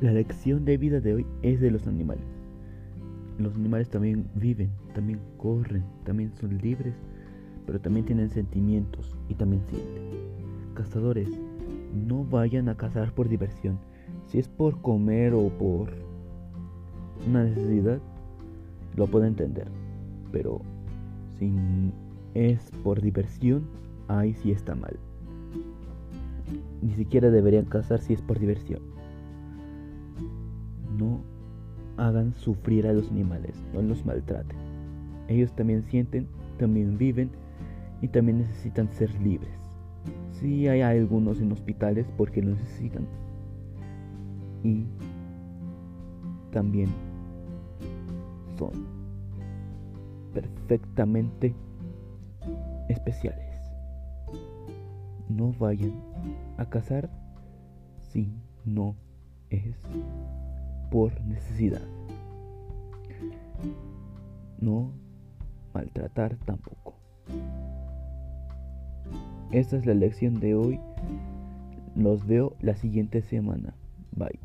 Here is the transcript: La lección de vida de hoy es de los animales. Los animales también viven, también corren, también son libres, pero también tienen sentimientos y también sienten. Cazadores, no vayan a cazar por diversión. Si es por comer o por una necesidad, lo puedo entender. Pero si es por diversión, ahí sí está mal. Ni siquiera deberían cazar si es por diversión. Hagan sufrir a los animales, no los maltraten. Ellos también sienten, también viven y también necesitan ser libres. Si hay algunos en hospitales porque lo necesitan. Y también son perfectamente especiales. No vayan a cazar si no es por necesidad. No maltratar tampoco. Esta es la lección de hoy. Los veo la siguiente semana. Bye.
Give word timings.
La 0.00 0.12
lección 0.12 0.64
de 0.64 0.76
vida 0.76 1.00
de 1.00 1.14
hoy 1.14 1.26
es 1.42 1.60
de 1.60 1.70
los 1.70 1.86
animales. 1.86 2.24
Los 3.38 3.54
animales 3.54 3.88
también 3.88 4.26
viven, 4.34 4.70
también 4.92 5.20
corren, 5.36 5.84
también 6.04 6.32
son 6.34 6.58
libres, 6.58 6.94
pero 7.64 7.80
también 7.80 8.04
tienen 8.04 8.28
sentimientos 8.28 9.16
y 9.28 9.34
también 9.34 9.62
sienten. 9.68 10.02
Cazadores, 10.74 11.28
no 11.94 12.24
vayan 12.24 12.68
a 12.68 12.76
cazar 12.76 13.12
por 13.12 13.28
diversión. 13.28 13.78
Si 14.26 14.38
es 14.38 14.48
por 14.48 14.80
comer 14.82 15.32
o 15.32 15.48
por 15.48 15.90
una 17.28 17.44
necesidad, 17.44 18.00
lo 18.96 19.06
puedo 19.06 19.24
entender. 19.26 19.68
Pero 20.32 20.60
si 21.38 21.52
es 22.34 22.70
por 22.82 23.00
diversión, 23.00 23.64
ahí 24.08 24.34
sí 24.34 24.50
está 24.50 24.74
mal. 24.74 24.98
Ni 26.82 26.92
siquiera 26.94 27.30
deberían 27.30 27.66
cazar 27.66 28.00
si 28.00 28.12
es 28.12 28.20
por 28.20 28.40
diversión. 28.40 28.82
Hagan 31.96 32.34
sufrir 32.34 32.86
a 32.86 32.92
los 32.92 33.10
animales, 33.10 33.54
no 33.72 33.82
los 33.82 34.04
maltraten. 34.04 34.56
Ellos 35.28 35.52
también 35.52 35.84
sienten, 35.84 36.26
también 36.58 36.98
viven 36.98 37.30
y 38.02 38.08
también 38.08 38.38
necesitan 38.38 38.90
ser 38.90 39.10
libres. 39.20 39.54
Si 40.32 40.68
hay 40.68 40.82
algunos 40.82 41.40
en 41.40 41.52
hospitales 41.52 42.06
porque 42.16 42.42
lo 42.42 42.50
necesitan. 42.50 43.06
Y 44.62 44.86
también 46.52 46.88
son 48.58 48.72
perfectamente 50.32 51.54
especiales. 52.88 53.44
No 55.28 55.52
vayan 55.58 55.92
a 56.56 56.64
cazar 56.66 57.08
si 57.98 58.32
no 58.64 58.94
es 59.50 59.76
por 60.90 61.20
necesidad. 61.22 61.82
No 64.60 64.92
maltratar 65.72 66.36
tampoco. 66.44 66.94
Esta 69.50 69.76
es 69.76 69.86
la 69.86 69.94
lección 69.94 70.40
de 70.40 70.54
hoy. 70.54 70.80
Los 71.94 72.26
veo 72.26 72.56
la 72.60 72.74
siguiente 72.74 73.22
semana. 73.22 73.74
Bye. 74.12 74.40